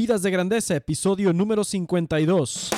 [0.00, 2.70] Vidas de Grandeza, episodio número 52.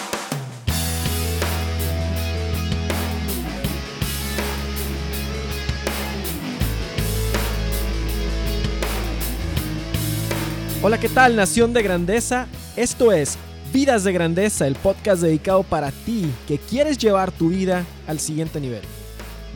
[10.82, 12.48] Hola, ¿qué tal, Nación de Grandeza?
[12.74, 13.38] Esto es
[13.72, 18.60] Vidas de Grandeza, el podcast dedicado para ti que quieres llevar tu vida al siguiente
[18.60, 18.82] nivel.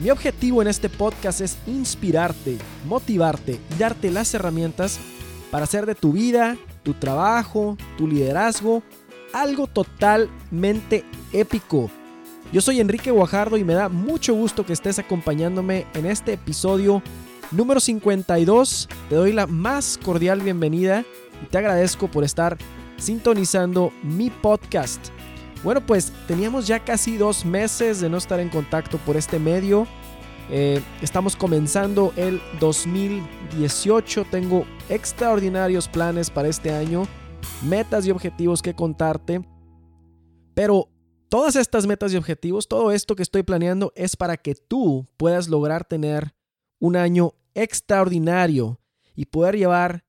[0.00, 5.00] Mi objetivo en este podcast es inspirarte, motivarte y darte las herramientas
[5.50, 6.56] para hacer de tu vida,
[6.86, 8.80] tu trabajo, tu liderazgo,
[9.32, 11.90] algo totalmente épico.
[12.52, 17.02] Yo soy Enrique Guajardo y me da mucho gusto que estés acompañándome en este episodio
[17.50, 18.88] número 52.
[19.08, 21.04] Te doy la más cordial bienvenida
[21.42, 22.56] y te agradezco por estar
[22.98, 25.08] sintonizando mi podcast.
[25.64, 29.88] Bueno, pues teníamos ya casi dos meses de no estar en contacto por este medio.
[30.48, 34.26] Eh, estamos comenzando el 2018.
[34.30, 37.06] Tengo extraordinarios planes para este año,
[37.64, 39.44] metas y objetivos que contarte.
[40.54, 40.88] Pero
[41.28, 45.48] todas estas metas y objetivos, todo esto que estoy planeando es para que tú puedas
[45.48, 46.34] lograr tener
[46.78, 48.80] un año extraordinario
[49.14, 50.04] y poder llevar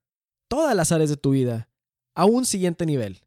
[0.48, 1.70] todas las áreas de tu vida
[2.14, 3.22] a un siguiente nivel,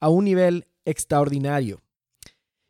[0.00, 1.82] a un nivel extraordinario.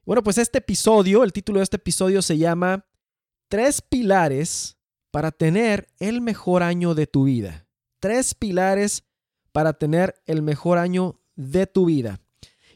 [0.04, 2.86] Bueno, pues este episodio, el título de este episodio se llama
[3.54, 4.78] Tres pilares
[5.12, 7.68] para tener el mejor año de tu vida.
[8.00, 9.04] Tres pilares
[9.52, 12.20] para tener el mejor año de tu vida.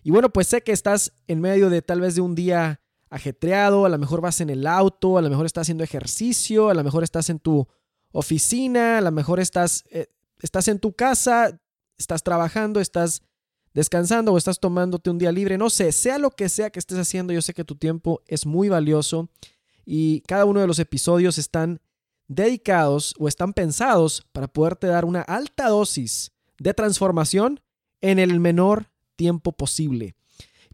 [0.05, 3.87] Y bueno, pues sé que estás en medio de tal vez de un día ajetreado,
[3.87, 6.85] a lo mejor vas en el auto, a lo mejor estás haciendo ejercicio, a lo
[6.85, 7.67] mejor estás en tu
[8.13, 10.07] oficina, a lo mejor estás, eh,
[10.41, 11.61] estás en tu casa,
[11.99, 13.23] estás trabajando, estás
[13.75, 16.99] descansando o estás tomándote un día libre, no sé, sea lo que sea que estés
[16.99, 19.29] haciendo, yo sé que tu tiempo es muy valioso
[19.91, 21.81] y cada uno de los episodios están
[22.27, 27.63] dedicados o están pensados para poderte dar una alta dosis de transformación
[28.03, 30.15] en el menor tiempo posible.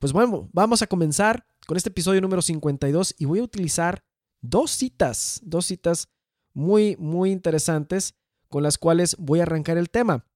[0.00, 4.02] Pues bueno, vamos a comenzar con este episodio número 52 y voy a utilizar
[4.40, 6.08] dos citas, dos citas
[6.52, 8.16] muy, muy interesantes
[8.48, 10.26] con las cuales voy a arrancar el tema.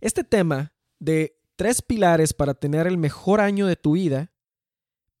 [0.00, 4.30] Este tema de tres pilares para tener el mejor año de tu vida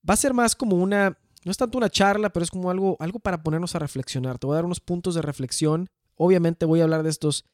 [0.08, 2.96] va a ser más como una, no es tanto una charla, pero es como algo,
[3.00, 4.38] algo para ponernos a reflexionar.
[4.38, 5.88] Te voy a dar unos puntos de reflexión.
[6.16, 7.44] Obviamente voy a hablar de estos,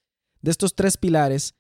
[0.41, 1.55] de estos tres pilares,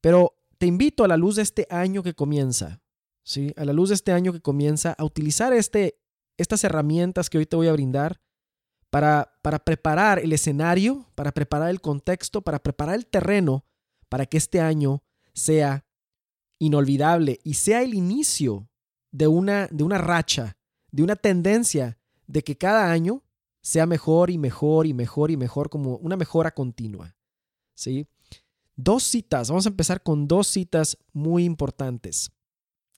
[0.00, 2.80] pero te invito a la luz de este año que comienza,
[3.24, 3.52] ¿sí?
[3.56, 5.98] A la luz de este año que comienza, a utilizar este,
[6.36, 8.20] estas herramientas que hoy te voy a brindar
[8.90, 13.64] para, para preparar el escenario, para preparar el contexto, para preparar el terreno,
[14.08, 15.84] para que este año sea
[16.58, 18.68] inolvidable y sea el inicio
[19.10, 20.56] de una, de una racha,
[20.92, 23.24] de una tendencia de que cada año
[23.60, 27.16] sea mejor y mejor y mejor y mejor, como una mejora continua.
[27.74, 28.06] ¿sí?
[28.76, 32.30] Dos citas, vamos a empezar con dos citas muy importantes.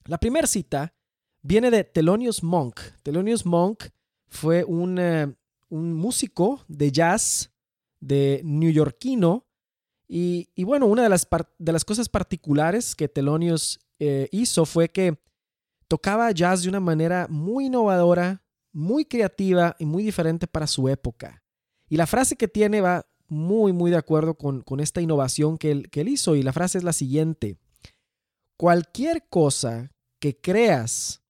[0.05, 0.95] La primera cita
[1.43, 2.81] viene de Thelonious Monk.
[3.03, 3.85] Thelonious Monk
[4.29, 5.35] fue un, eh,
[5.69, 7.51] un músico de jazz
[8.01, 9.47] de neoyorquino
[10.07, 11.27] y, y, bueno, una de las,
[11.59, 15.19] de las cosas particulares que Thelonious eh, hizo fue que
[15.95, 21.45] tocaba jazz de una manera muy innovadora, muy creativa y muy diferente para su época.
[21.89, 25.71] Y la frase que tiene va muy, muy de acuerdo con, con esta innovación que
[25.71, 26.35] él, que él hizo.
[26.35, 27.61] Y la frase es la siguiente.
[28.59, 31.23] Cualquier cosa que creas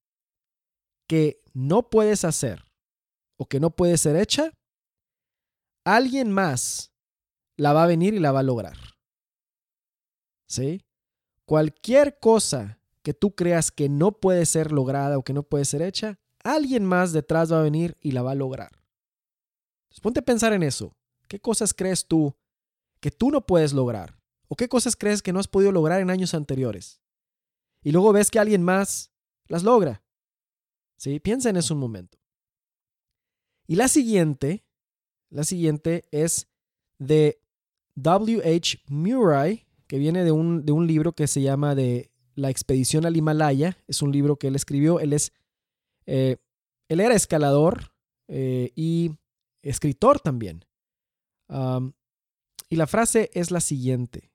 [1.07, 2.65] que no puedes hacer
[3.37, 4.51] o que no puede ser hecha,
[5.85, 6.91] alguien más
[7.59, 8.79] la va a venir y la va a lograr.
[10.49, 10.81] ¿Sí?
[11.45, 15.83] Cualquier cosa que tú creas que no puede ser lograda o que no puede ser
[15.83, 18.73] hecha, alguien más detrás va a venir y la va a lograr.
[19.85, 20.97] Entonces, ponte a pensar en eso.
[21.29, 22.35] ¿Qué cosas crees tú
[23.01, 24.19] que tú no puedes lograr?
[24.49, 27.03] ¿O qué cosas crees que no has podido lograr en años anteriores?
[27.83, 29.13] Y luego ves que alguien más
[29.49, 30.03] las logra.
[30.97, 31.21] ¿Sí?
[31.21, 32.17] Piensa en eso un momento.
[33.67, 34.65] Y la siguiente,
[35.29, 36.49] la siguiente es
[36.99, 37.39] de
[37.97, 38.79] W.H.
[38.89, 43.17] Murray, que viene de un, de un libro que se llama de La expedición al
[43.17, 43.79] Himalaya.
[43.87, 45.01] Es un libro que él escribió.
[45.01, 45.33] Él es,
[46.07, 46.37] eh,
[46.89, 47.93] él era escalador
[48.29, 49.13] eh, y
[49.63, 50.65] escritor también.
[52.69, 54.33] y la frase es la siguiente.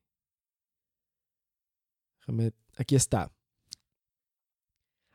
[2.77, 3.31] aquí está.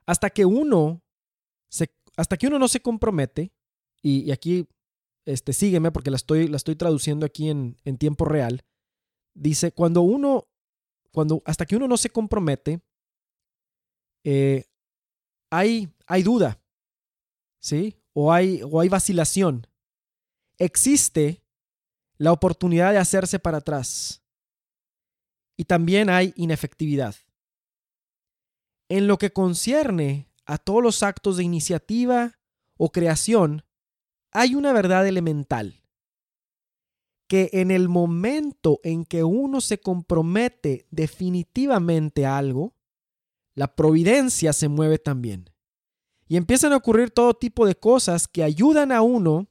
[0.06, 1.04] Hasta que uno
[2.16, 3.52] hasta que uno no se compromete,
[4.02, 4.68] y, aquí
[5.24, 8.64] este, sígueme porque la estoy, la estoy traduciendo aquí en, en tiempo real.
[9.34, 10.46] Dice, cuando uno,
[11.14, 12.80] cuando, hasta que uno no se compromete,
[14.24, 14.64] eh,
[15.48, 16.60] hay, hay duda,
[17.60, 17.96] ¿sí?
[18.12, 19.68] O hay, o hay vacilación.
[20.58, 21.44] Existe
[22.18, 24.22] la oportunidad de hacerse para atrás.
[25.56, 27.14] Y también hay inefectividad.
[28.88, 32.38] en lo que concierne a todos los actos de iniciativa
[32.76, 33.64] o creación,
[34.32, 35.83] hay una verdad elemental,
[37.34, 42.76] que en el momento en que uno se compromete definitivamente a algo,
[43.56, 45.50] la providencia se mueve también.
[46.28, 49.48] Y empiezan a ocurrir todo tipo de cosas que ayudan a uno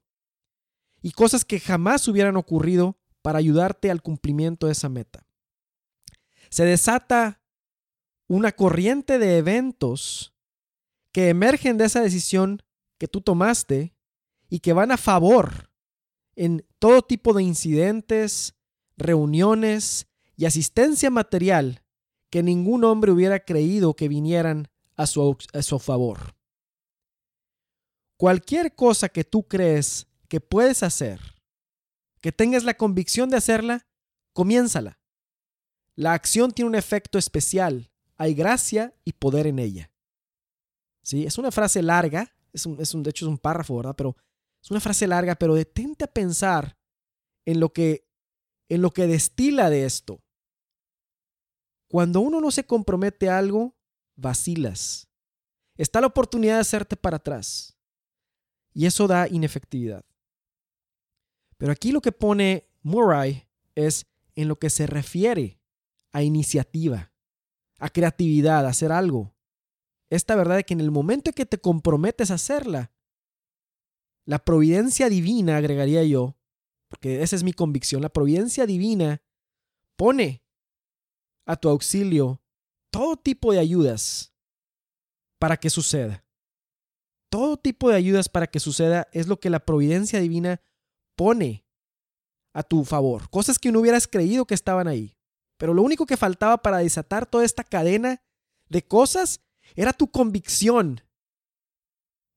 [1.02, 5.28] y cosas que jamás hubieran ocurrido para ayudarte al cumplimiento de esa meta.
[6.50, 7.42] Se desata
[8.30, 10.34] una corriente de eventos
[11.12, 12.64] que emergen de esa decisión
[12.98, 13.94] que tú tomaste
[14.48, 15.70] y que van a favor
[16.38, 18.56] en todo tipo de incidentes,
[18.98, 21.82] reuniones y asistencia material
[22.30, 26.36] que ningún hombre hubiera creído que vinieran a su, favor.
[28.18, 31.22] Cualquier cosa que tú crees que puedes hacer,
[32.20, 33.88] que tengas la convicción de hacerla,
[34.34, 35.00] comiénzala.
[35.96, 37.94] La acción tiene un efecto especial.
[38.18, 39.90] Hay gracia y poder en ella.
[41.02, 41.26] ¿Sí?
[41.26, 43.96] Es una frase larga, es un, es un, de hecho es un párrafo, ¿verdad?
[43.96, 44.18] Pero
[44.64, 46.78] es una frase larga, pero detente a pensar
[47.46, 48.08] en lo que,
[48.70, 50.24] en lo que destila de esto.
[51.90, 53.76] Cuando uno no se compromete a algo,
[54.16, 55.10] vacilas.
[55.76, 57.78] Está la oportunidad de hacerte para atrás.
[58.74, 60.06] Y eso da inefectividad.
[61.58, 63.46] Pero aquí lo que pone Murray
[63.76, 64.06] es
[64.36, 65.60] en lo que se refiere
[66.14, 67.12] a iniciativa,
[67.80, 69.36] a creatividad, a hacer algo.
[70.10, 72.93] Esta verdad de que en el momento en que te comprometes a hacerla,
[74.26, 76.36] la providencia divina, agregaría yo,
[76.88, 79.22] porque esa es mi convicción, la providencia divina
[79.96, 80.44] pone
[81.46, 82.42] a tu auxilio
[82.92, 84.34] todo tipo de ayudas
[85.40, 86.24] para que suceda.
[87.30, 90.62] Todo tipo de ayudas para que suceda es lo que la providencia divina
[91.16, 91.66] pone
[92.54, 93.30] a tu favor.
[93.30, 95.18] Cosas que no hubieras creído que estaban ahí.
[95.58, 98.22] Pero lo único que faltaba para desatar toda esta cadena
[98.70, 99.42] de cosas
[99.76, 101.02] era tu convicción.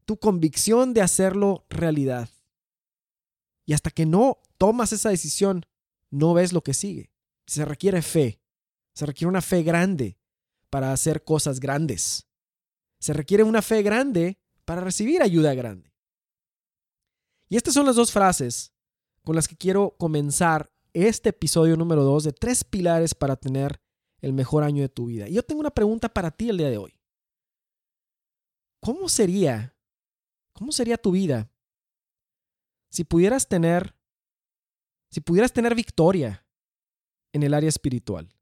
[0.06, 2.30] Tu convicción de hacerlo realidad.
[3.66, 5.66] Y hasta que no tomas esa decisión,
[6.10, 7.10] no ves lo que sigue.
[7.46, 8.40] Se requiere fe.
[8.94, 10.18] Se requiere una fe grande
[10.70, 12.26] para hacer cosas grandes.
[12.98, 15.92] Se requiere una fe grande para recibir ayuda grande.
[17.48, 18.72] Y estas son las dos frases
[19.22, 23.80] con las que quiero comenzar este episodio número 2 de tres pilares para tener
[24.20, 25.28] el mejor año de tu vida.
[25.28, 26.98] Y yo tengo una pregunta para ti el día de hoy.
[28.80, 29.75] ¿Cómo sería,
[30.56, 31.50] cómo sería tu vida
[32.90, 33.94] si pudieras tener,
[35.10, 36.46] si pudieras tener victoria
[37.32, 38.34] en el área espiritual?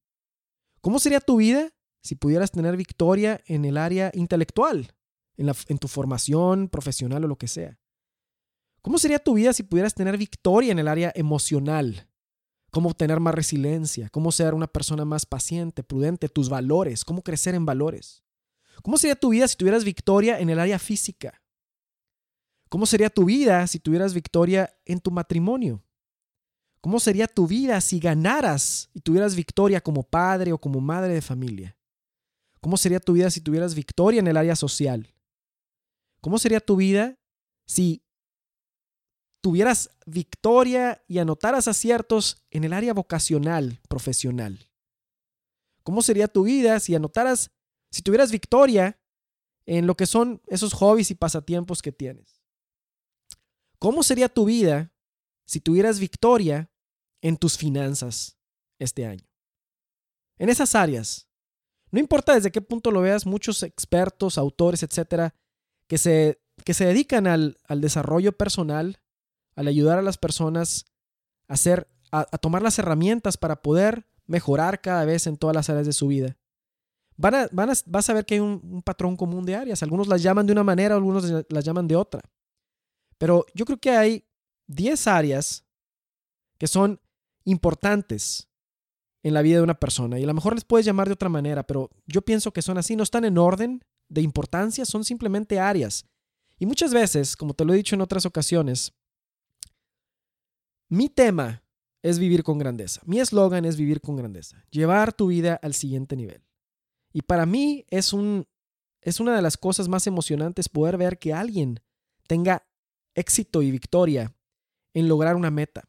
[0.81, 1.73] ¿Cómo sería tu vida
[2.03, 4.95] si pudieras tener victoria en el área intelectual,
[5.37, 7.81] en, en tu formación profesional o lo que sea?
[8.81, 12.09] ¿Cómo sería tu vida si pudieras tener victoria en el área emocional?
[12.71, 17.55] cómo tener más resiliencia, cómo ser una persona más paciente, prudente, tus valores, cómo crecer
[17.55, 18.25] en valores.
[18.83, 21.41] ¿Cómo sería tu vida si tuvieras victoria en el área física?
[22.75, 25.81] ¿Cómo sería tu vida si tuvieras victoria en tu matrimonio?
[26.81, 31.23] ¿Cómo sería tu vida si ganaras y tuvieras victoria como padre o como madre de
[31.23, 31.79] familia?
[32.61, 35.15] ¿Cómo sería tu vida si tuvieras victoria en el área social?
[36.21, 37.17] ¿Cómo sería tu vida
[37.65, 38.03] si
[39.41, 44.69] tuvieras victoria y anotaras aciertos en el área vocacional, profesional?
[45.85, 47.53] ¿Cómo sería tu vida si anotaras,
[47.93, 48.99] si tuvieras victoria
[49.65, 52.44] en lo que son esos hobbies y pasatiempos que tienes?
[53.85, 54.95] ¿Cómo sería tu vida
[55.45, 56.71] si tuvieras victoria
[57.21, 58.39] en tus finanzas
[58.79, 59.29] este año?
[60.39, 61.29] En esas áreas.
[61.91, 65.35] No importa desde qué punto lo veas, muchos expertos, autores, etcétera,
[65.87, 69.03] que se, que se dedican al, al desarrollo personal,
[69.55, 70.87] al ayudar a las personas
[71.47, 75.85] a, hacer, a, tomar las herramientas para poder mejorar cada vez en todas las áreas
[75.85, 76.39] de su vida.
[77.19, 79.83] Van a, van a, vas a ver que hay un, un, patrón común de áreas.
[79.83, 82.23] Algunos las llaman de una manera, algunos las llaman de otra.
[83.19, 84.25] Pero yo creo que hay
[84.67, 85.65] 10 áreas
[86.59, 87.01] que son
[87.45, 88.49] importantes
[89.23, 90.19] en la vida de una persona.
[90.19, 92.79] Y a lo mejor les puedes llamar de otra manera, pero yo pienso que son
[92.79, 96.07] así, no están en orden de importancia, son simplemente áreas.
[96.59, 98.93] Y muchas veces, como te lo he dicho en otras ocasiones,
[100.89, 101.65] mi tema
[102.03, 103.01] es vivir con grandeza.
[103.07, 106.45] Mi eslogan es vivir con grandeza, llevar tu vida al siguiente nivel.
[107.13, 108.47] Y para mí es, un,
[109.01, 111.81] es una de las cosas más emocionantes poder ver que alguien
[112.27, 112.67] tenga
[113.15, 114.35] éxito y victoria
[114.95, 115.89] en lograr una meta.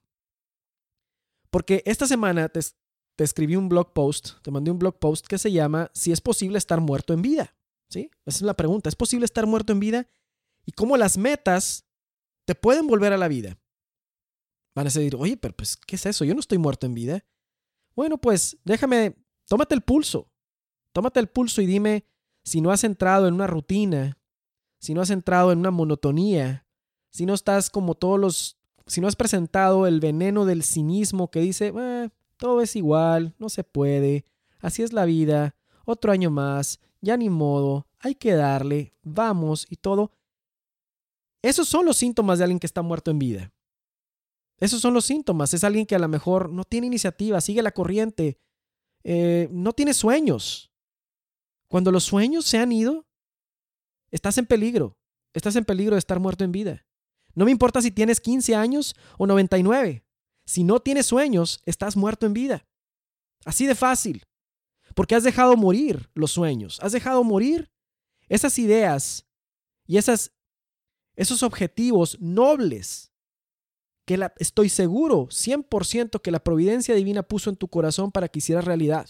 [1.49, 2.59] Porque esta semana te,
[3.17, 6.57] escribí un blog post, te mandé un blog post que se llama Si es posible
[6.57, 7.55] estar muerto en vida.
[7.89, 8.09] ¿Sí?
[8.25, 8.89] Esa es la pregunta.
[8.89, 10.07] ¿Es posible estar muerto en vida?
[10.65, 11.85] Y cómo las metas
[12.45, 13.57] te pueden volver a la vida.
[14.75, 16.25] Van a decir, oye, pero pues, ¿qué es eso?
[16.25, 17.25] Yo no estoy muerto en vida.
[17.95, 19.15] Bueno, pues déjame,
[19.47, 20.29] tómate el pulso.
[20.91, 22.05] Tómate el pulso y dime
[22.43, 24.19] si no has entrado en una rutina,
[24.79, 26.64] si no has entrado en una monotonía,
[27.15, 28.57] si no estás como todos los,
[28.87, 33.47] si no has presentado el veneno del cinismo que dice, eh, todo es igual, no
[33.47, 34.25] se puede,
[34.59, 35.55] así es la vida,
[35.85, 40.11] otro año más, ya ni modo, hay que darle, vamos y todo.
[41.41, 43.53] Esos son los síntomas de alguien que está muerto en vida.
[44.57, 45.53] Esos son los síntomas.
[45.53, 48.41] Es alguien que a lo mejor no tiene iniciativa, sigue la corriente,
[49.05, 50.69] eh, no tiene sueños.
[51.69, 53.05] Cuando los sueños se han ido,
[54.11, 54.97] estás en peligro.
[55.33, 56.84] Estás en peligro de estar muerto en vida.
[57.35, 60.03] No me importa si tienes 15 años o 99.
[60.45, 62.65] Si no tienes sueños, estás muerto en vida.
[63.43, 64.25] Así de fácil.
[64.95, 66.79] Porque has dejado morir los sueños.
[66.81, 67.69] Has dejado morir
[68.29, 69.25] esas ideas
[69.85, 70.31] y esas,
[71.15, 73.11] esos objetivos nobles
[74.05, 78.39] que la, estoy seguro 100% que la providencia divina puso en tu corazón para que
[78.39, 79.09] hicieras realidad.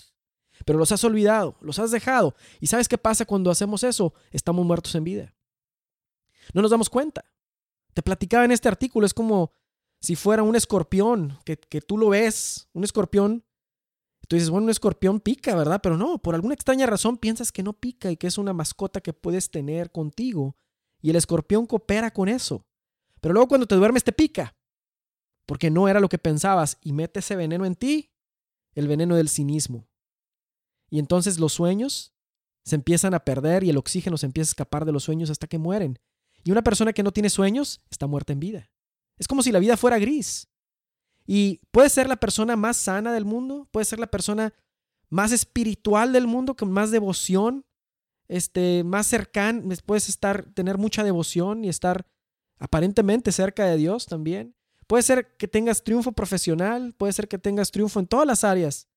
[0.64, 2.34] Pero los has olvidado, los has dejado.
[2.62, 4.14] ¿Y sabes qué pasa cuando hacemos eso?
[4.32, 5.34] Estamos muertos en vida.
[6.54, 7.26] No nos damos cuenta.
[7.96, 9.52] Te platicaba en este artículo, es como
[10.02, 13.44] si fuera un escorpión, que, que tú lo ves, un escorpión.
[14.28, 15.80] Tú dices, bueno, un escorpión pica, ¿verdad?
[15.82, 19.02] Pero no, por alguna extraña razón piensas que no pica y que es una mascota
[19.02, 20.56] que puedes tener contigo.
[21.02, 22.66] Y el escorpión coopera con eso.
[23.22, 24.56] Pero luego cuando te duermes te pica
[25.46, 28.12] porque no era lo que pensabas y mete ese veneno en ti,
[28.74, 29.88] el veneno del cinismo.
[30.90, 32.14] Y entonces los sueños
[32.64, 35.48] se empiezan a perder y el oxígeno se empieza a escapar de los sueños hasta
[35.48, 36.00] que mueren.
[36.46, 38.70] Y una persona que no tiene sueños está muerta en vida.
[39.18, 40.48] Es como si la vida fuera gris.
[41.26, 44.54] Y puede ser la persona más sana del mundo, puede ser la persona
[45.10, 47.66] más espiritual del mundo, con más devoción,
[48.28, 52.08] este, más cercana, puedes estar, tener mucha devoción y estar
[52.60, 54.56] aparentemente cerca de Dios también.
[54.86, 58.88] Puede ser que tengas triunfo profesional, puede ser que tengas triunfo en todas las áreas.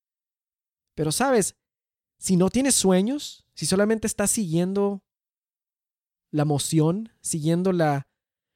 [0.95, 1.57] Pero sabes,
[2.19, 5.03] si no tienes sueños, si solamente estás siguiendo
[6.31, 8.09] la moción, siguiendo la,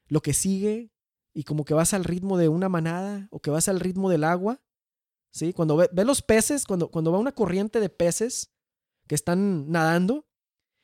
[0.08, 0.92] lo que sigue
[1.32, 4.24] y como que vas al ritmo de una manada o que vas al ritmo del
[4.24, 4.60] agua,
[5.30, 5.52] ¿sí?
[5.52, 8.52] Cuando ve los peces, cuando, cuando va una corriente de peces
[9.06, 10.26] que están nadando,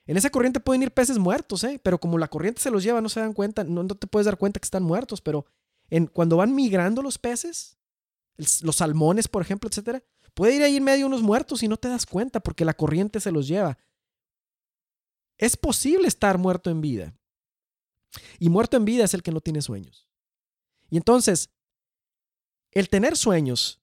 [0.07, 1.79] en esa corriente pueden ir peces muertos, ¿eh?
[1.83, 4.25] Pero como la corriente se los lleva, no se dan cuenta, no, no te puedes
[4.25, 5.45] dar cuenta que están muertos, pero
[6.13, 7.79] cuando van migrando los peces,
[8.37, 10.03] los salmones, por ejemplo, etcétera,
[10.35, 13.21] puede ir ahí en medio unos muertos y no te das cuenta porque la corriente
[13.21, 13.79] se los lleva.
[15.39, 17.15] Es posible estar muerto en vida.
[18.39, 20.09] Y muerto en vida es el que no tiene sueños.
[20.91, 21.51] Y entonces,
[22.73, 23.81] el tener sueños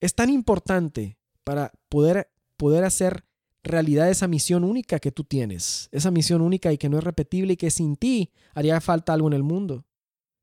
[0.00, 3.24] es tan importante para poder, poder hacer
[3.62, 7.54] realidad esa misión única que tú tienes, esa misión única y que no es repetible
[7.54, 9.84] y que sin ti haría falta algo en el mundo.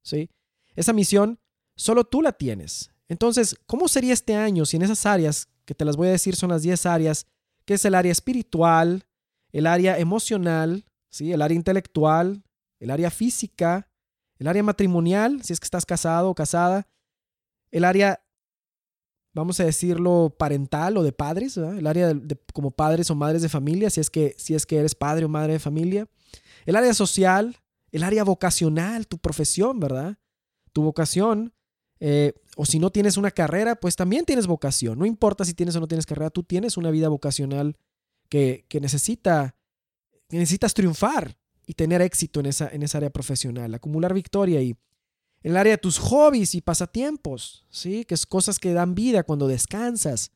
[0.04, 0.30] ¿sí?
[0.76, 1.40] Esa misión
[1.76, 2.92] solo tú la tienes.
[3.08, 6.36] Entonces, ¿cómo sería este año si en esas áreas, que te las voy a decir
[6.36, 7.28] son las 10 áreas,
[7.66, 9.06] que es el área espiritual,
[9.56, 11.32] el área emocional, ¿sí?
[11.32, 12.44] el área intelectual,
[12.82, 13.90] el área física,
[14.38, 16.90] el área matrimonial, si es que estás casado o casada,
[17.72, 18.22] el área,
[19.34, 23.48] vamos a decirlo, parental o de padres, el área de, como padres o madres de
[23.48, 26.10] familia, si es, que, si es que eres padre o madre de familia,
[26.66, 27.56] el área social,
[27.94, 30.18] el área vocacional, tu profesión, ¿verdad?
[30.74, 31.54] tu vocación,
[32.02, 35.00] eh, o si no tienes una carrera, pues también tienes vocación.
[35.00, 37.78] No importa si tienes o no tienes carrera, tú tienes una vida vocacional
[38.30, 39.56] que, necesita,
[40.30, 44.72] necesitas triunfar y tener éxito en esa, en área profesional, acumular victoria y
[45.42, 48.06] en el área de tus hobbies y pasatiempos, ¿sí?
[48.06, 50.32] que es cosas que dan vida cuando descansas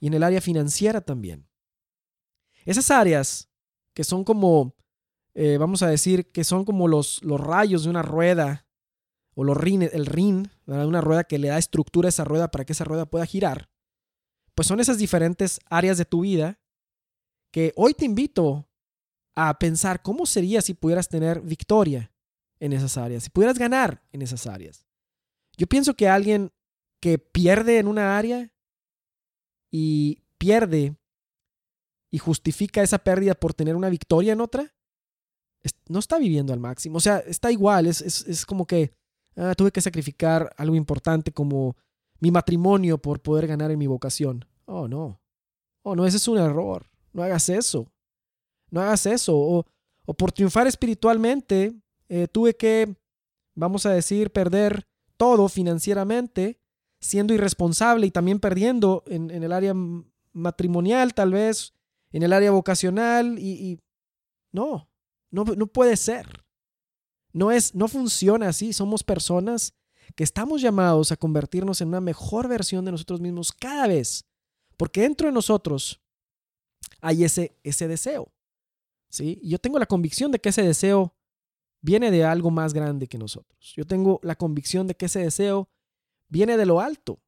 [0.00, 1.48] y en el área financiera también.
[2.64, 3.48] Esas áreas
[3.94, 4.74] que son como,
[5.34, 8.66] eh, vamos a decir, que son como los, los rayos de una rueda
[9.34, 12.64] o los rines, el rin, una rueda que le da estructura a esa rueda para
[12.64, 13.70] que esa rueda pueda girar,
[14.54, 16.61] pues son esas diferentes áreas de tu vida
[17.52, 18.68] que hoy te invito
[19.36, 22.12] a pensar cómo sería si pudieras tener victoria
[22.58, 24.86] en esas áreas, si pudieras ganar en esas áreas.
[25.56, 26.50] Yo pienso que alguien
[27.00, 28.52] que pierde en una área
[29.70, 30.96] y pierde
[32.10, 34.74] y justifica esa pérdida por tener una victoria en otra,
[35.88, 36.96] no está viviendo al máximo.
[36.96, 38.94] O sea, está igual, es, es como que
[39.36, 41.76] Ah, tuve que sacrificar algo importante como
[42.20, 44.44] mi matrimonio por poder ganar en mi vocación.
[44.66, 45.20] Oh, no.
[45.82, 46.86] Oh, no, ese es un error.
[47.12, 47.90] No hagas eso.
[48.70, 49.36] No hagas eso.
[49.36, 49.64] O,
[50.14, 51.74] por triunfar espiritualmente,
[52.08, 52.96] eh, tuve que,
[53.54, 56.60] vamos a decir, perder todo financieramente,
[57.00, 59.74] siendo irresponsable y también perdiendo en, el área
[60.32, 61.74] matrimonial, tal vez,
[62.10, 63.38] en el área vocacional.
[63.38, 63.80] Y, y
[64.52, 64.88] no,
[65.30, 66.44] no, no puede ser.
[67.32, 68.72] No es, no funciona así.
[68.72, 69.74] Somos personas
[70.14, 74.24] que estamos llamados a convertirnos en una mejor versión de nosotros mismos cada vez.
[74.76, 76.01] Porque dentro de nosotros
[77.00, 78.32] hay ese, ese deseo.
[79.08, 79.38] ¿sí?
[79.42, 81.14] Y yo tengo la convicción de que ese deseo
[81.80, 83.72] viene de algo más grande que nosotros.
[83.76, 85.68] Yo tengo la convicción de que ese deseo
[86.28, 87.20] viene de lo alto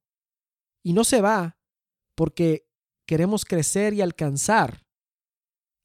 [0.82, 1.58] y no se va
[2.14, 2.68] porque
[3.06, 4.86] queremos crecer y alcanzar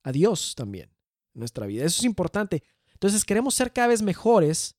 [0.04, 0.90] a Dios también
[1.34, 1.84] en nuestra vida.
[1.84, 2.64] Eso es importante.
[2.94, 4.76] Entonces queremos ser cada vez mejores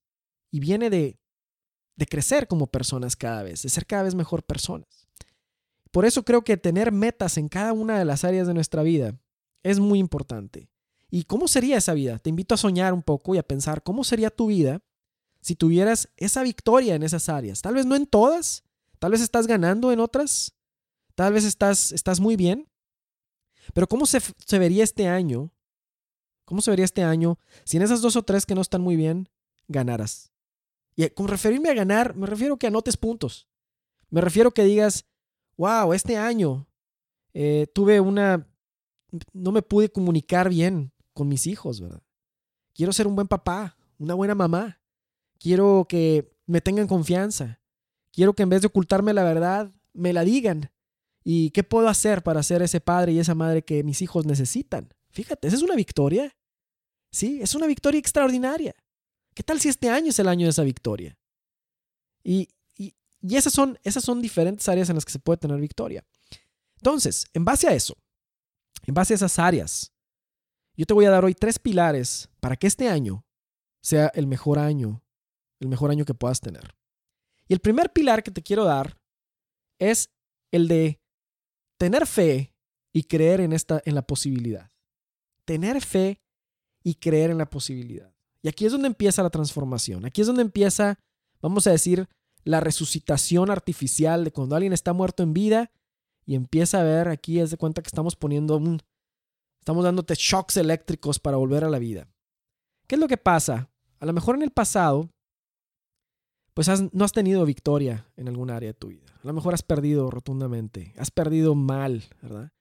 [0.50, 1.18] y viene de,
[1.96, 4.99] de crecer como personas cada vez, de ser cada vez mejor personas.
[5.90, 9.18] Por eso creo que tener metas en cada una de las áreas de nuestra vida
[9.62, 10.70] es muy importante.
[11.10, 12.18] ¿Y cómo sería esa vida?
[12.18, 14.80] Te invito a soñar un poco y a pensar cómo sería tu vida
[15.40, 17.62] si tuvieras esa victoria en esas áreas.
[17.62, 18.62] Tal vez no en todas,
[18.98, 20.54] tal vez estás ganando en otras,
[21.14, 22.68] tal vez estás, estás muy bien,
[23.74, 24.20] pero ¿cómo se,
[24.58, 25.52] vería este año?
[26.44, 28.96] ¿Cómo se vería este año si en esas dos o tres que no están muy
[28.96, 29.28] bien
[29.68, 30.32] ganaras?
[30.96, 33.48] Y con referirme a ganar, me refiero que anotes puntos.
[34.10, 35.06] Me refiero que digas,
[35.60, 36.66] wow, este año
[37.34, 38.48] eh, tuve una,
[39.34, 42.02] no me pude comunicar bien con mis hijos, ¿verdad?
[42.72, 44.80] Quiero ser un buen papá, una buena mamá.
[45.38, 47.60] Quiero que me tengan confianza.
[48.10, 50.70] Quiero que en vez de ocultarme la verdad, me la digan.
[51.24, 54.94] ¿Y qué puedo hacer para ser ese padre y esa madre que mis hijos necesitan?
[55.10, 56.34] Fíjate, esa es una victoria.
[57.12, 58.74] Sí, es una victoria extraordinaria.
[59.34, 61.18] ¿Qué tal si este año es el año de esa victoria?
[62.24, 62.48] Y,
[63.22, 66.04] y esas son, esas son diferentes áreas en las que se puede tener victoria.
[66.76, 67.96] Entonces, en base a eso,
[68.86, 69.92] en base a esas áreas,
[70.76, 73.26] yo te voy a dar hoy tres pilares para que este año
[73.82, 75.02] sea el mejor año,
[75.60, 76.74] el mejor año que puedas tener.
[77.48, 78.98] Y el primer pilar que te quiero dar
[79.78, 80.10] es
[80.52, 81.00] el de
[81.76, 82.54] tener fe
[82.92, 84.70] y creer en esta en la posibilidad.
[85.44, 86.22] Tener fe
[86.82, 88.14] y creer en la posibilidad.
[88.42, 90.06] Y aquí es donde empieza la transformación.
[90.06, 90.98] Aquí es donde empieza,
[91.42, 92.08] vamos a decir,
[92.44, 95.70] la resucitación artificial de cuando alguien está muerto en vida
[96.24, 98.80] y empieza a ver aquí es de cuenta que estamos poniendo un
[99.58, 102.08] estamos dándote shocks eléctricos para volver a la vida.
[102.86, 103.70] ¿Qué es lo que pasa?
[103.98, 105.10] A lo mejor en el pasado
[106.54, 109.06] pues no has tenido victoria en algún área de tu vida.
[109.22, 112.52] A lo mejor has perdido rotundamente, has perdido mal, ¿verdad?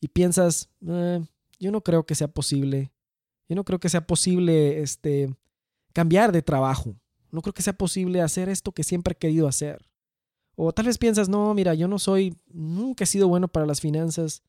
[0.00, 1.24] Y piensas, eh,
[1.58, 2.92] yo no creo que sea posible,
[3.48, 5.34] yo no creo que sea posible este,
[5.92, 6.94] cambiar de trabajo.
[7.30, 9.88] No creo que sea posible hacer esto que siempre he querido hacer.
[10.56, 13.80] O tal vez piensas, no, mira, yo no soy, nunca he sido bueno para las
[13.80, 14.42] finanzas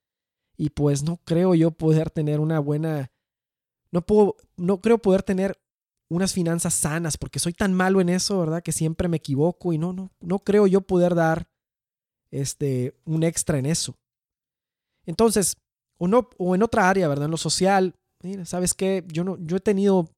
[0.57, 3.11] y pues no creo yo poder tener una buena,
[3.91, 5.59] no puedo, no creo poder tener
[6.09, 8.63] unas finanzas sanas porque soy tan malo en eso, ¿verdad?
[8.63, 11.47] Que siempre me equivoco y no, no, no creo yo poder dar
[12.31, 13.95] este, un extra en eso.
[15.05, 15.57] Entonces,
[15.99, 17.25] o, no, o en otra área, ¿verdad?
[17.25, 19.05] En lo social, mira, ¿sabes qué?
[19.07, 20.09] Yo, no, yo he tenido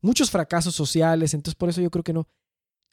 [0.00, 2.28] muchos fracasos sociales, entonces por eso yo creo que no.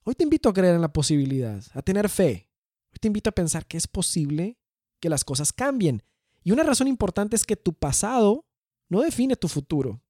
[0.03, 2.49] Hoy te invito a creer en la posibilidad, a tener fe.
[2.91, 4.57] Hoy te invito a pensar que es posible
[4.99, 6.03] que las cosas cambien.
[6.43, 8.45] Y una razón importante es que tu pasado
[8.89, 10.01] no define tu futuro.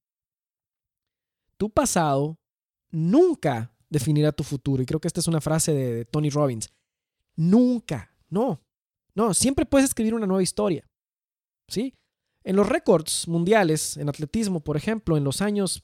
[1.58, 2.40] Tu pasado
[2.92, 4.84] nunca definirá tu futuro.
[4.84, 6.70] Y creo que esta es una frase de, Tony Robbins.
[7.36, 8.62] Nunca, no.
[9.16, 10.88] No, siempre puedes escribir una nueva historia.
[11.68, 11.96] ¿Sí?
[12.48, 15.84] En los récords mundiales, en atletismo, por ejemplo, en los años,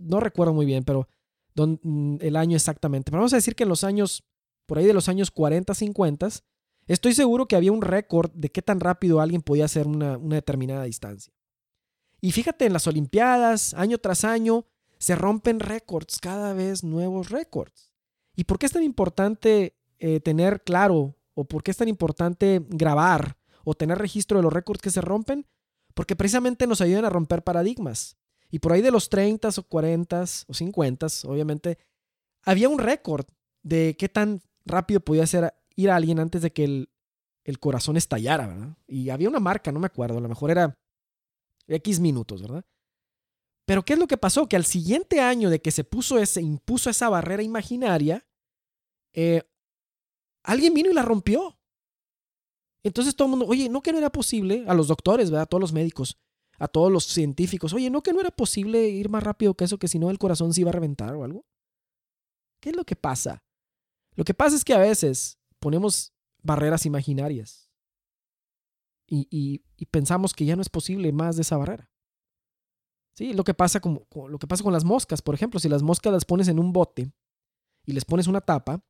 [0.00, 1.06] no, recuerdo muy bien, pero
[1.54, 4.24] mm, el año exactamente, pero vamos a decir que en los años,
[4.66, 6.28] por ahí de los años 40, 50,
[6.88, 10.34] estoy seguro que había un récord de qué tan rápido alguien podía hacer una, una
[10.34, 11.32] determinada distancia.
[12.20, 14.66] Y fíjate, en las Olimpiadas, año tras año,
[14.98, 17.92] se rompen récords, cada vez nuevos récords.
[18.34, 22.60] ¿Y por qué es tan importante eh, tener claro o por qué es tan importante
[22.70, 25.46] grabar o tener registro de los récords que se rompen?
[25.94, 28.16] Porque precisamente nos ayudan a romper paradigmas.
[28.50, 31.78] Y por ahí de los 30 o 40 o 50, obviamente,
[32.44, 33.26] había un récord
[33.62, 36.90] de qué tan rápido podía ser ir a alguien antes de que el,
[37.44, 38.76] el corazón estallara, ¿verdad?
[38.86, 40.78] Y había una marca, no me acuerdo, a lo mejor era
[41.66, 42.64] X minutos, ¿verdad?
[43.64, 44.48] Pero ¿qué es lo que pasó?
[44.48, 48.26] Que al siguiente año de que se puso ese, impuso esa barrera imaginaria,
[49.12, 49.42] eh,
[50.42, 51.58] alguien vino y la rompió.
[52.84, 55.44] Entonces todo el mundo, oye, no que no era posible, a los doctores, ¿verdad?
[55.44, 56.18] A todos los médicos,
[56.58, 59.78] a todos los científicos, oye, no que no era posible ir más rápido que eso,
[59.78, 61.44] que si no el corazón se iba a reventar o algo.
[62.60, 63.44] ¿Qué es lo que pasa?
[64.14, 67.70] Lo que pasa es que a veces ponemos barreras imaginarias
[69.14, 69.58] y,
[69.90, 71.90] pensamos que ya no es posible más de esa barrera.
[73.14, 75.82] Sí, lo que, pasa con, lo que pasa con las moscas, por ejemplo, si las
[75.82, 77.12] moscas las pones en un bote
[77.84, 78.82] y les pones una tapa,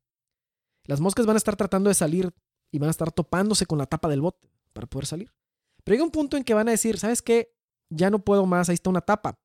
[0.84, 2.32] las moscas van a estar tratando de salir
[2.72, 5.32] y van a estar topándose con la tapa del bote para poder salir.
[5.84, 7.54] Pero llega un punto en que van a decir, ¿sabes qué?
[7.90, 9.38] Ya no puedo más, ahí está una tapa.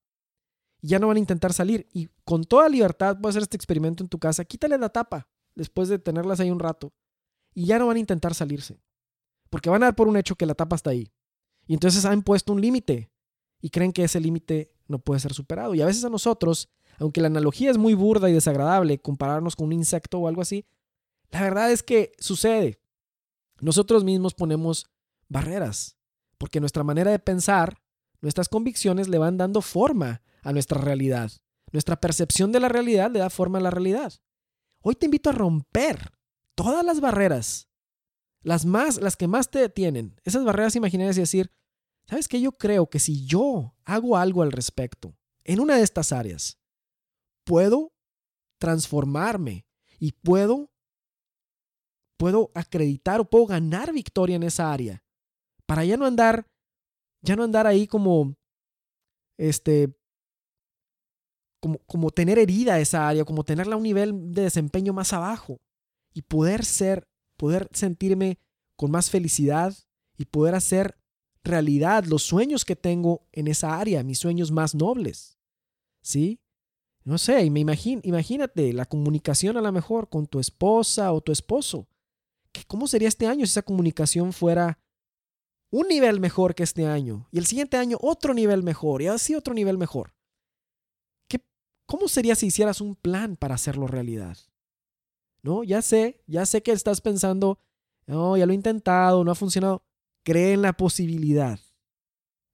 [0.81, 1.87] Y ya no van a intentar salir.
[1.91, 4.45] Y con toda libertad puedes hacer este experimento en tu casa.
[4.45, 6.93] Quítale la tapa después de tenerlas ahí un rato.
[7.53, 8.79] Y ya no van a intentar salirse.
[9.49, 11.11] Porque van a dar por un hecho que la tapa está ahí.
[11.65, 13.11] Y entonces han puesto un límite.
[13.59, 15.73] Y creen que ese límite no puede ser superado.
[15.73, 19.67] Y a veces a nosotros, aunque la analogía es muy burda y desagradable, compararnos con
[19.67, 20.65] un insecto o algo así,
[21.31, 22.79] la verdad es que sucede.
[23.59, 24.85] Nosotros mismos ponemos
[25.27, 25.97] barreras,
[26.37, 27.81] porque nuestra manera de pensar,
[28.21, 31.31] nuestras convicciones le van dando forma a nuestra realidad.
[31.71, 34.13] Nuestra percepción de la realidad le da forma a la realidad.
[34.81, 36.11] Hoy te invito a romper
[36.55, 37.67] todas las barreras,
[38.41, 41.51] las más, las que más te detienen, esas barreras imaginarias y decir,
[42.05, 42.39] ¿sabes qué?
[42.39, 46.57] Yo creo que si yo hago algo al respecto en una de estas áreas,
[47.43, 47.93] puedo
[48.59, 49.65] transformarme
[49.99, 50.71] y puedo
[52.17, 55.03] puedo acreditar o puedo ganar victoria en esa área
[55.65, 56.47] para ya no andar
[57.21, 58.35] ya no andar ahí como
[59.37, 59.95] este
[61.59, 65.59] como, como tener herida esa área, como tenerla a un nivel de desempeño más abajo
[66.13, 68.39] y poder ser, poder sentirme
[68.75, 69.73] con más felicidad
[70.17, 70.97] y poder hacer
[71.43, 75.37] realidad los sueños que tengo en esa área, mis sueños más nobles.
[76.01, 76.39] ¿Sí?
[77.03, 81.31] No sé, me imagino, imagínate la comunicación a lo mejor con tu esposa o tu
[81.31, 81.87] esposo.
[82.65, 84.79] ¿Cómo sería este año si esa comunicación fuera
[85.69, 89.35] un nivel mejor que este año y el siguiente año otro nivel mejor y así
[89.35, 90.13] otro nivel mejor?
[91.27, 91.41] ¿Qué,
[91.85, 94.37] ¿Cómo sería si hicieras un plan para hacerlo realidad?
[95.41, 97.59] No, ya sé, ya sé que estás pensando,
[98.05, 99.83] no, ya lo he intentado, no ha funcionado.
[100.23, 101.59] Cree en la posibilidad.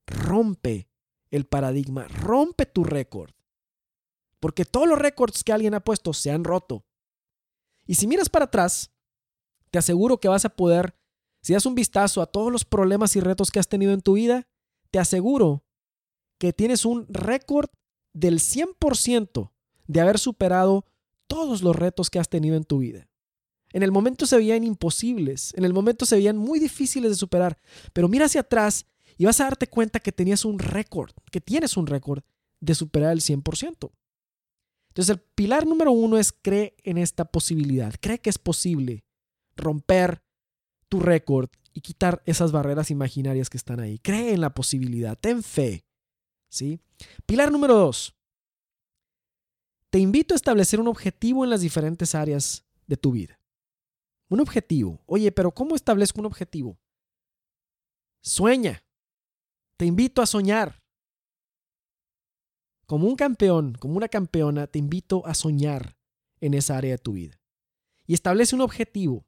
[0.05, 0.89] Rompe
[1.31, 3.31] el paradigma, rompe tu récord.
[4.39, 6.85] Porque todos los récords que alguien ha puesto se han roto.
[7.85, 8.91] Y si miras para atrás,
[9.73, 10.93] te aseguro que vas a poder,
[11.41, 14.13] si das un vistazo a todos los problemas y retos que has tenido en tu
[14.13, 14.47] vida,
[14.91, 15.65] te aseguro
[16.37, 17.71] que tienes un récord
[18.13, 19.49] del 100%
[19.87, 20.85] de haber superado
[21.25, 23.09] todos los retos que has tenido en tu vida.
[23.71, 27.57] En el momento se veían imposibles, en el momento se veían muy difíciles de superar,
[27.93, 28.85] pero mira hacia atrás
[29.17, 32.21] y vas a darte cuenta que tenías un récord, que tienes un récord
[32.59, 33.89] de superar el 100%.
[34.89, 39.03] Entonces el pilar número uno es cree en esta posibilidad, cree que es posible
[39.55, 40.23] romper
[40.89, 43.99] tu récord y quitar esas barreras imaginarias que están ahí.
[43.99, 45.85] Cree en la posibilidad, ten fe.
[46.53, 46.79] ¿sí?
[47.25, 48.15] Pilar número dos.
[49.89, 53.39] Te invito a establecer un objetivo en las diferentes áreas de tu vida.
[54.29, 55.03] Un objetivo.
[55.05, 56.79] Oye, pero ¿cómo establezco un objetivo?
[58.21, 58.83] Sueña.
[59.77, 60.81] Te invito a soñar.
[62.85, 65.97] Como un campeón, como una campeona, te invito a soñar
[66.39, 67.39] en esa área de tu vida.
[68.05, 69.25] Y establece un objetivo.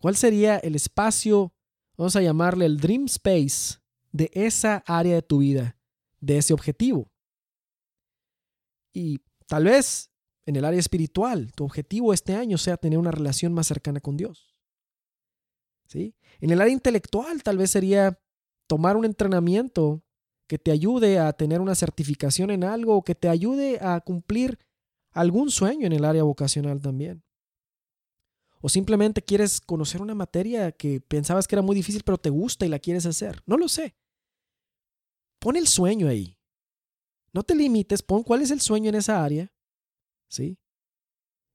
[0.00, 1.52] ¿Cuál sería el espacio,
[1.96, 3.78] vamos a llamarle el dream space,
[4.12, 5.76] de esa área de tu vida,
[6.20, 7.10] de ese objetivo?
[8.92, 10.10] Y tal vez
[10.46, 14.16] en el área espiritual, tu objetivo este año sea tener una relación más cercana con
[14.16, 14.54] Dios.
[15.88, 16.14] ¿Sí?
[16.40, 18.18] En el área intelectual, tal vez sería
[18.66, 20.04] tomar un entrenamiento
[20.46, 24.58] que te ayude a tener una certificación en algo o que te ayude a cumplir
[25.12, 27.22] algún sueño en el área vocacional también.
[28.60, 32.66] O simplemente quieres conocer una materia que pensabas que era muy difícil, pero te gusta
[32.66, 33.42] y la quieres hacer.
[33.46, 33.96] No lo sé.
[35.38, 36.38] Pon el sueño ahí.
[37.32, 39.52] No te limites, pon cuál es el sueño en esa área.
[40.28, 40.58] ¿Sí?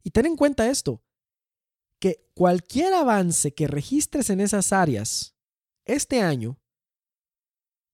[0.04, 1.04] Y ten en cuenta esto,
[2.00, 5.36] que cualquier avance que registres en esas áreas
[5.86, 6.60] este año,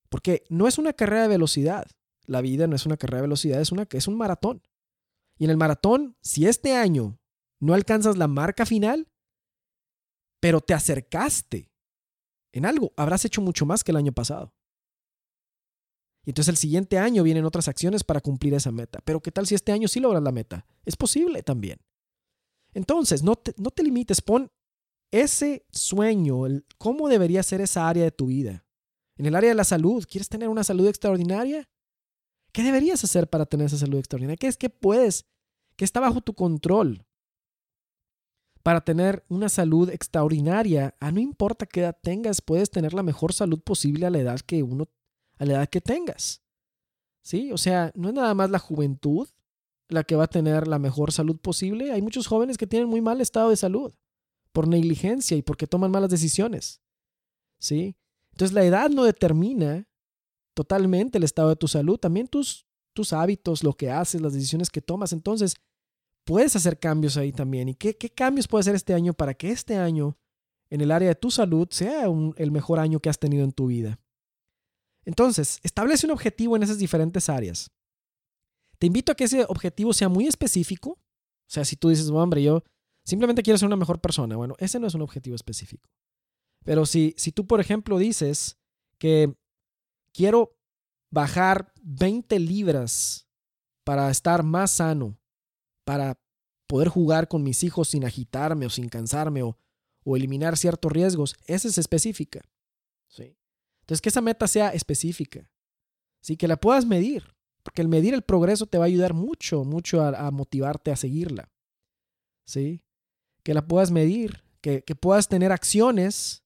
[0.10, 1.86] porque no es una carrera de velocidad,
[2.26, 4.64] la vida no es una carrera de velocidad, es, una, es un maratón.
[5.38, 7.20] Y en el maratón, si este año
[7.60, 9.08] no alcanzas la marca final,
[10.40, 11.70] pero te acercaste
[12.52, 14.54] en algo, habrás hecho mucho más que el año pasado.
[16.26, 19.00] Y entonces el siguiente año vienen otras acciones para cumplir esa meta.
[19.04, 20.66] Pero ¿qué tal si este año sí logras la meta?
[20.86, 21.80] Es posible también.
[22.74, 24.52] Entonces, no te, no te limites, pon
[25.12, 28.66] ese sueño, el, cómo debería ser esa área de tu vida.
[29.18, 31.68] En el área de la salud, ¿quieres tener una salud extraordinaria?
[32.52, 34.38] ¿Qué deberías hacer para tener esa salud extraordinaria?
[34.38, 35.26] ¿Qué es que puedes?
[35.76, 37.06] ¿Qué está bajo tu control?
[38.64, 43.34] Para tener una salud extraordinaria, a no importa qué edad tengas, puedes tener la mejor
[43.34, 44.90] salud posible a la edad que uno
[45.38, 46.42] a la edad que tengas.
[47.22, 47.52] ¿Sí?
[47.52, 49.28] O sea, no es nada más la juventud
[49.88, 51.92] la que va a tener la mejor salud posible.
[51.92, 53.94] Hay muchos jóvenes que tienen muy mal estado de salud
[54.52, 56.82] por negligencia y porque toman malas decisiones.
[57.60, 57.96] ¿Sí?
[58.32, 59.88] Entonces la edad no determina
[60.54, 64.70] totalmente el estado de tu salud, también tus, tus hábitos, lo que haces, las decisiones
[64.70, 65.14] que tomas.
[65.14, 65.56] Entonces,
[66.30, 67.70] puedes hacer cambios ahí también.
[67.70, 70.16] ¿Y qué, cambios puedes hacer este año para que este año
[70.70, 73.66] en el área de tu salud sea el mejor año que has tenido en tu
[73.66, 74.00] vida?
[75.06, 77.72] Entonces, establece un objetivo en esas diferentes áreas.
[78.78, 80.92] Te invito a que ese objetivo sea muy específico.
[80.92, 81.00] O
[81.48, 82.62] sea, si tú dices, hombre, yo
[83.04, 84.36] simplemente quiero ser una mejor persona.
[84.36, 85.90] Bueno, ese no es un objetivo específico.
[86.64, 88.60] Pero si, si tú, por ejemplo, dices
[89.00, 89.36] que
[90.14, 90.56] quiero
[91.10, 93.28] bajar 20 libras
[93.84, 95.20] para estar más sano,
[95.90, 96.22] para
[96.68, 99.58] poder jugar con mis hijos sin agitarme o sin cansarme o,
[100.16, 102.42] eliminar ciertos riesgos, esa es específica.
[103.08, 103.36] ¿sí?
[103.82, 105.50] Entonces, que esa meta sea específica,
[106.22, 106.38] ¿sí?
[106.38, 110.04] que la puedas medir, porque el medir el progreso te va a ayudar mucho, mucho
[110.04, 111.52] a, motivarte a seguirla.
[112.46, 112.84] ¿sí?
[113.42, 116.44] Que la puedas medir, que, que puedas tener acciones,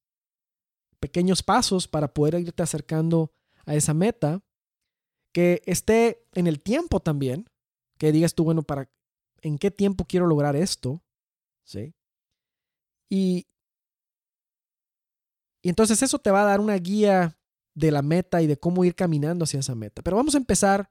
[1.02, 3.34] pequeños pasos para poder irte acercando
[3.66, 4.42] a esa meta
[5.34, 7.50] que esté en el tiempo también,
[7.98, 8.90] que digas tú, bueno, para
[9.44, 11.04] en qué tiempo quiero lograr esto,
[11.64, 11.94] ¿sí?
[13.10, 13.46] Y,
[15.62, 17.38] y entonces eso te va a dar una guía
[17.76, 20.02] de la meta y de cómo ir caminando hacia esa meta.
[20.02, 20.90] Pero vamos a empezar.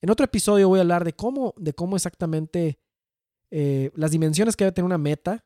[0.00, 2.78] En otro episodio voy a hablar de cómo, de cómo exactamente
[3.50, 5.44] eh, las dimensiones que debe tener una meta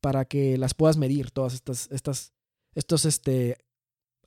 [0.00, 2.34] para que las puedas medir, todas estas, estas,
[2.74, 3.58] estos este,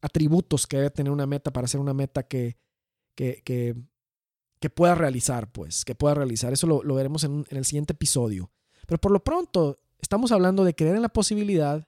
[0.02, 2.58] atributos que debe tener una meta para hacer una meta que,
[3.16, 3.76] que, que,
[4.70, 6.52] pueda realizar, pues, que pueda realizar.
[6.52, 8.52] Eso lo, veremos en, en el siguiente episodio.
[8.86, 11.88] Pero por lo pronto, estamos hablando de creer en la posibilidad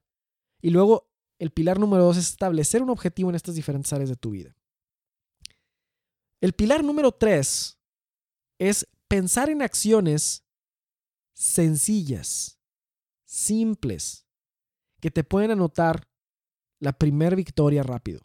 [0.61, 4.15] y luego el pilar número dos es establecer un objetivo en estas diferentes áreas de
[4.15, 4.55] tu vida.
[6.39, 7.79] El pilar número tres
[8.59, 10.45] es pensar en acciones
[11.33, 12.59] sencillas,
[13.25, 14.27] simples,
[14.99, 16.07] que te pueden anotar
[16.79, 18.21] la primera victoria rápido.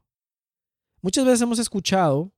[1.00, 2.35] Muchas veces hemos escuchado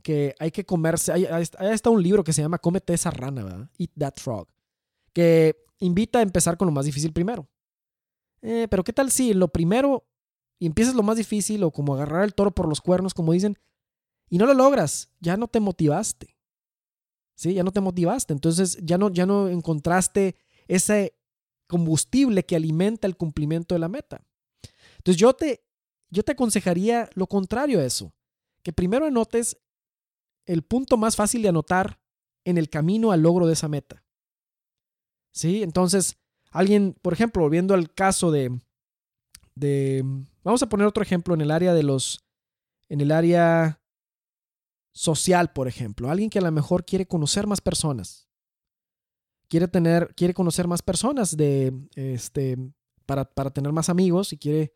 [0.00, 1.12] que hay que comerse.
[1.12, 3.70] Hay, está un libro que se llama Cómete esa rana, ¿verdad?
[3.78, 4.48] Eat That Frog.
[5.12, 7.48] Que invita a empezar con lo más difícil primero.
[8.42, 10.06] Eh, pero ¿qué tal si lo primero
[10.58, 13.58] y empiezas lo más difícil o como agarrar el toro por los cuernos, como dicen,
[14.28, 15.10] y no lo logras?
[15.20, 16.36] Ya no te motivaste.
[17.34, 17.54] ¿Sí?
[17.54, 18.32] Ya no te motivaste.
[18.32, 20.36] Entonces ya no, ya no encontraste
[20.68, 21.14] ese
[21.66, 24.22] combustible que alimenta el cumplimiento de la meta.
[24.98, 25.64] Entonces yo te,
[26.10, 28.12] yo te aconsejaría lo contrario a eso.
[28.62, 29.56] Que primero anotes
[30.50, 32.00] el punto más fácil de anotar
[32.44, 34.04] en el camino al logro de esa meta.
[35.32, 35.62] ¿Sí?
[35.62, 36.18] Entonces,
[36.50, 38.58] alguien, por ejemplo, volviendo al caso de,
[39.54, 40.02] de,
[40.42, 42.24] vamos a poner otro ejemplo en el área de los,
[42.88, 43.80] en el área
[44.92, 48.28] social, por ejemplo, alguien que a lo mejor quiere conocer más personas,
[49.48, 52.56] quiere tener, quiere conocer más personas de, este,
[53.06, 54.74] para, para tener más amigos y quiere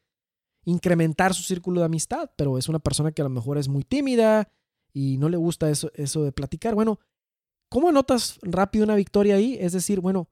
[0.65, 3.83] incrementar su círculo de amistad, pero es una persona que a lo mejor es muy
[3.83, 4.49] tímida,
[4.95, 6.75] y no le gusta eso, eso de platicar.
[6.75, 7.01] Bueno,
[7.69, 9.59] ¿cómo anotas rápido una victoria ahí?
[9.61, 10.31] Es decir, bueno,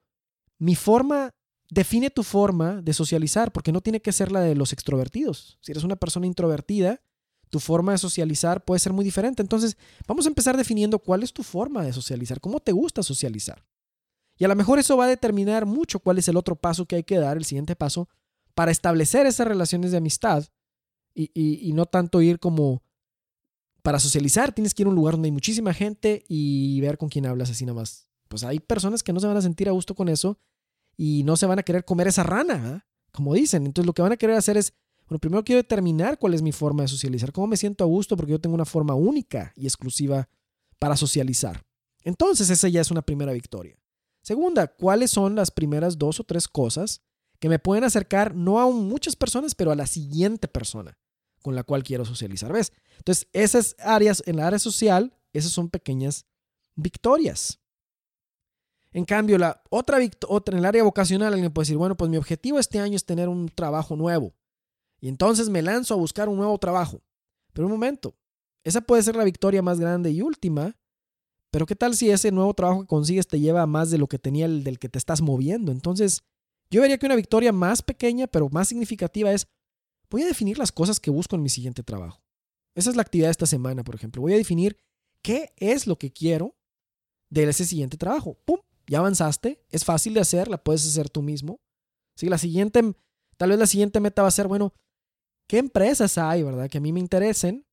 [0.58, 1.34] mi forma,
[1.68, 5.58] define tu forma de socializar, porque no tiene que ser la de los extrovertidos.
[5.60, 7.02] Si eres una persona introvertida,
[7.50, 9.42] tu forma de socializar puede ser muy diferente.
[9.42, 13.66] Entonces, vamos a empezar definiendo cuál es tu forma de socializar, cómo te gusta socializar.
[14.38, 16.96] Y a lo mejor eso va a determinar mucho cuál es el otro paso que
[16.96, 18.08] hay que dar, el siguiente paso,
[18.54, 20.44] para establecer esas relaciones de amistad
[21.14, 22.82] y, y no tanto ir como
[23.82, 27.08] para socializar tienes que ir a un lugar donde hay muchísima gente y ver con
[27.08, 28.08] quién hablas así nomás.
[28.28, 30.38] Pues hay personas que no se van a sentir a gusto con eso
[30.96, 33.66] y no se van a querer comer esa rana, como dicen.
[33.66, 34.72] Entonces lo que van a querer hacer es,
[35.08, 38.16] bueno, primero quiero determinar cuál es mi forma de socializar, cómo me siento a gusto
[38.16, 40.28] porque yo tengo una forma única y exclusiva
[40.78, 41.62] para socializar.
[42.04, 43.76] Entonces esa ya es una primera victoria.
[44.22, 47.02] Segunda, ¿cuáles son las primeras dos o tres cosas
[47.40, 50.96] que me pueden acercar no a muchas personas, pero a la siguiente persona?
[51.42, 52.52] Con la cual quiero socializar.
[52.52, 52.72] ¿Ves?
[52.98, 56.26] Entonces, esas áreas, en la área social, esas son pequeñas
[56.74, 57.60] victorias.
[58.92, 62.16] En cambio, la otra, otra en el área vocacional, alguien puede decir, bueno, pues mi
[62.16, 64.34] objetivo este año es tener un trabajo nuevo.
[65.00, 67.02] Y entonces me lanzo a buscar un nuevo trabajo.
[67.52, 68.14] Pero un momento,
[68.64, 70.76] esa puede ser la victoria más grande y última,
[71.50, 74.06] pero ¿qué tal si ese nuevo trabajo que consigues te lleva a más de lo
[74.06, 75.72] que tenía el del que te estás moviendo?
[75.72, 76.22] Entonces,
[76.70, 79.46] yo vería que una victoria más pequeña, pero más significativa es,
[80.12, 82.22] voy a definir las cosas que busco en mi siguiente trabajo.
[82.74, 84.22] Esa es la actividad de esta semana, por ejemplo.
[84.22, 84.76] Voy a definir
[85.22, 86.56] qué es lo que quiero
[87.30, 88.38] de ese siguiente trabajo.
[88.44, 88.60] ¡Pum!
[88.86, 89.64] Ya avanzaste.
[89.70, 91.60] Es fácil de hacer, la puedes hacer tú mismo.
[92.14, 92.94] Sí, la siguiente,
[93.36, 94.74] tal vez la siguiente meta va a ser, bueno,
[95.46, 96.68] ¿qué empresas hay, verdad?
[96.68, 97.66] Que a mí me interesen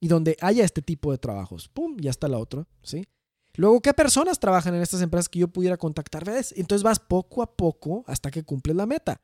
[0.00, 1.68] y donde haya este tipo de trabajos.
[1.68, 1.96] ¡Pum!
[1.98, 3.06] Ya está la otra, ¿sí?
[3.54, 6.24] Luego, ¿qué personas trabajan en estas empresas que yo pudiera contactar?
[6.26, 6.52] ¿Ves?
[6.56, 9.22] Entonces vas poco a poco hasta que cumples la meta,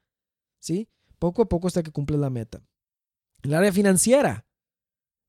[0.59, 0.89] ¿sí?
[1.23, 2.61] Poco a poco hasta que cumples la meta.
[3.43, 4.45] El área financiera,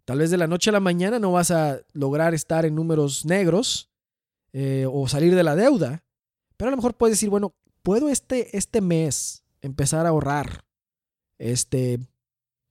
[0.06, 3.26] tal vez de la noche a la mañana no vas a lograr estar en números
[3.26, 3.92] negros
[4.54, 6.04] eh, o salir de la deuda,
[6.58, 7.54] pero a lo mejor puedes decir, bueno,
[7.84, 10.66] ¿puedo este, este mes empezar a ahorrar
[11.38, 12.00] este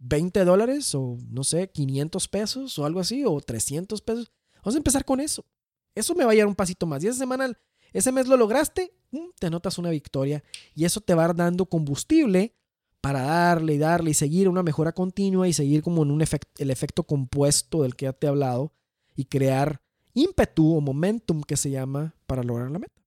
[0.01, 4.33] 20 dólares o no sé, 500 pesos o algo así o 300 pesos?
[4.65, 5.47] Vamos a empezar con eso.
[5.95, 7.05] Eso me va a llevar un pasito más.
[7.05, 7.57] Y esa semana,
[7.93, 8.97] ese mes lo lograste,
[9.39, 10.43] te anotas una victoria
[10.75, 12.57] y eso te va dando combustible
[13.03, 16.71] para darle y darle y seguir una mejora continua y seguir como en un el
[16.71, 18.73] efecto compuesto del que ya te he hablado
[19.17, 19.83] y crear
[20.15, 23.03] ímpetu o momentum que se llama para lograr la meta.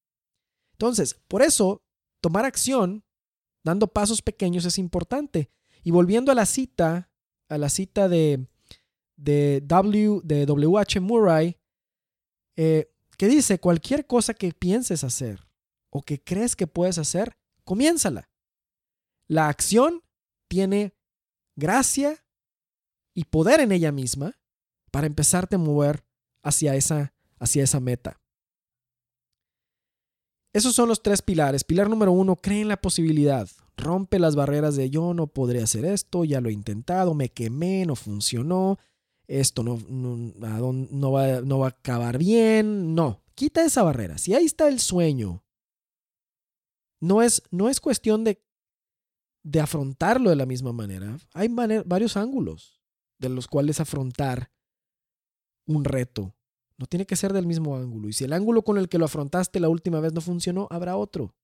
[0.74, 1.82] Entonces, por eso,
[2.22, 3.06] tomar acción
[3.64, 5.50] dando pasos pequeños es importante.
[5.82, 7.10] Y volviendo a la cita,
[7.48, 8.46] a la cita de,
[9.16, 11.00] de, w, de W.H.
[11.00, 11.58] Murray,
[12.58, 15.48] eh, que dice, cualquier cosa que pienses hacer
[15.90, 18.30] o que crees que puedes hacer, comiénzala.
[19.28, 20.04] La acción
[20.48, 20.96] tiene
[21.56, 22.24] gracia
[23.14, 24.38] y poder en ella misma
[24.92, 26.06] para empezarte a mover
[26.44, 28.22] hacia esa, hacia esa meta.
[30.54, 31.64] Esos son los tres pilares.
[31.64, 33.50] Pilar número uno, cree en la posibilidad.
[33.76, 37.86] Rompe las barreras de yo no podré hacer esto, ya lo he intentado, me quemé,
[37.86, 38.80] no funcionó,
[39.28, 42.96] esto no, no, va, no va a acabar bien.
[42.96, 44.18] No, quita esa barrera.
[44.18, 45.44] Si ahí está el sueño,
[47.02, 48.42] no es, no es cuestión de,
[49.46, 51.18] de afrontarlo de la misma manera.
[51.34, 52.82] Hay varios ángulos
[53.20, 54.52] de los cuales afrontar
[55.68, 56.36] un reto.
[56.78, 58.10] No tiene que ser del mismo ángulo.
[58.10, 60.98] Y si el ángulo con el que lo afrontaste la última vez no funcionó, habrá
[60.98, 61.36] otro.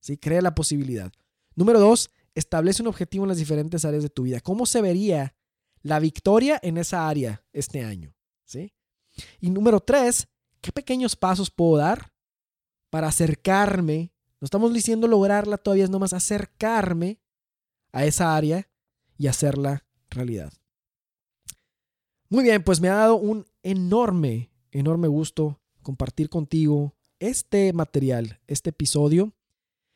[0.00, 0.16] ¿Sí?
[0.16, 1.12] Crea la posibilidad.
[1.54, 4.40] Número dos, establece un objetivo en las diferentes áreas de tu vida.
[4.40, 5.36] ¿Cómo se vería
[5.82, 8.16] la victoria en esa área este año?
[8.44, 8.72] ¿Sí?
[9.38, 10.28] Y número tres,
[10.62, 12.14] ¿qué pequeños pasos puedo dar
[12.88, 14.14] para acercarme?
[14.40, 17.18] No estamos diciendo lograrla todavía, es nomás acercarme
[17.92, 18.68] a esa área
[19.16, 20.52] y hacerla realidad.
[22.28, 28.70] Muy bien, pues me ha dado un enorme, enorme gusto compartir contigo este material, este
[28.70, 29.32] episodio.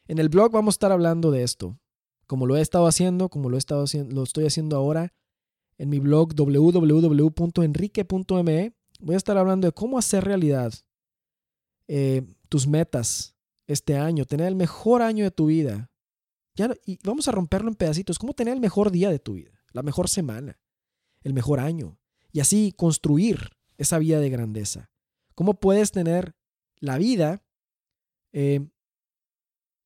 [0.09, 1.79] En el blog vamos a estar hablando de esto,
[2.27, 5.15] como lo he estado haciendo, como lo, he estado haciendo, lo estoy haciendo ahora
[5.79, 8.73] en mi blog www.enrique.me.
[9.01, 10.73] Voy a estar hablando de cómo hacer realidad
[11.87, 13.32] eh, tus metas
[13.67, 15.91] este año, tener el mejor año de tu vida.
[16.55, 18.19] Ya, y vamos a romperlo en pedacitos.
[18.19, 20.61] Cómo tener el mejor día de tu vida, la mejor semana,
[21.23, 21.99] el mejor año,
[22.31, 24.91] y así construir esa vida de grandeza.
[25.35, 26.37] ¿Cómo puedes tener
[26.79, 27.43] la vida,
[28.33, 28.69] eh,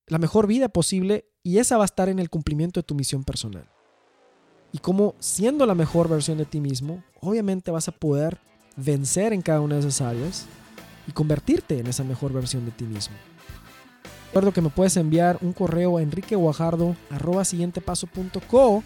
[0.06, 3.24] la mejor vida posible y esa va a estar en el cumplimiento de tu misión
[3.24, 3.68] personal?
[4.72, 8.38] Y cómo siendo la mejor versión de ti mismo, obviamente vas a poder
[8.76, 10.46] vencer en cada una de esas áreas
[11.06, 13.16] y convertirte en esa mejor versión de ti mismo.
[14.36, 18.84] Recuerdo que me puedes enviar un correo a enriqueguajardo.co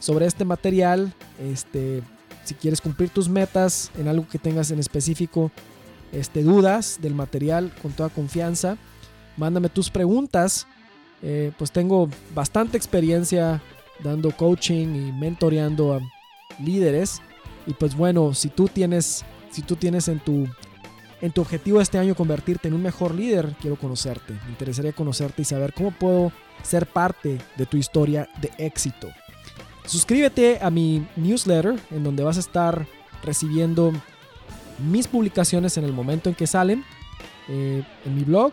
[0.00, 1.14] sobre este material.
[1.40, 2.02] Este,
[2.42, 5.52] si quieres cumplir tus metas en algo que tengas en específico,
[6.10, 8.76] este, dudas del material con toda confianza,
[9.36, 10.66] mándame tus preguntas.
[11.22, 13.62] Eh, pues tengo bastante experiencia
[14.02, 16.00] dando coaching y mentoreando a
[16.60, 17.22] líderes.
[17.68, 20.48] Y pues bueno, si tú tienes, si tú tienes en tu,
[21.20, 24.34] en tu objetivo este año convertirte en un mejor líder, quiero conocerte.
[24.44, 29.08] Me interesaría conocerte y saber cómo puedo ser parte de tu historia de éxito.
[29.86, 32.86] Suscríbete a mi newsletter en donde vas a estar
[33.22, 33.92] recibiendo
[34.78, 36.84] mis publicaciones en el momento en que salen
[37.48, 38.52] eh, en mi blog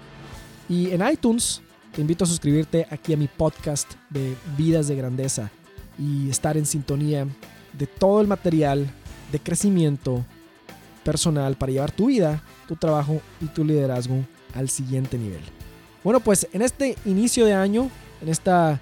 [0.70, 1.62] y en iTunes.
[1.94, 5.52] Te invito a suscribirte aquí a mi podcast de Vidas de Grandeza
[6.00, 7.28] y estar en sintonía
[7.74, 8.88] de todo el material
[9.32, 10.26] de crecimiento
[11.06, 15.42] personal para llevar tu vida, tu trabajo y tu liderazgo al siguiente nivel.
[16.04, 17.90] Bueno, pues en este inicio de año,
[18.22, 18.82] en esta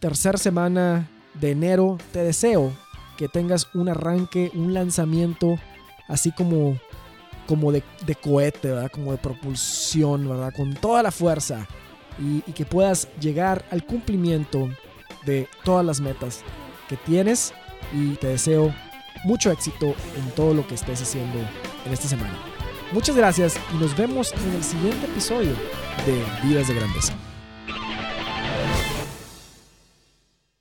[0.00, 2.72] tercera semana de enero, te deseo
[3.16, 5.58] que tengas un arranque, un lanzamiento
[6.08, 6.78] así como,
[7.46, 7.82] como de,
[8.22, 8.90] cohete, ¿verdad?
[8.90, 10.52] Como de propulsión, ¿verdad?
[10.54, 11.66] Con toda la fuerza
[12.18, 14.68] y, y, que puedas llegar al cumplimiento
[15.24, 16.42] de todas las metas
[16.88, 17.52] que tienes
[17.92, 18.74] y te deseo
[19.26, 21.38] mucho éxito en todo lo que estés haciendo
[21.84, 22.38] en esta semana.
[22.92, 25.52] Muchas gracias y nos vemos en el siguiente episodio
[26.06, 27.25] de Vidas de Grandeza.